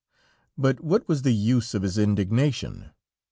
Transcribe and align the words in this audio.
But 0.57 0.79
what 0.83 1.07
was 1.07 1.21
the 1.21 1.31
use 1.31 1.75
of 1.75 1.83
his 1.83 1.99
indignation? 1.99 2.89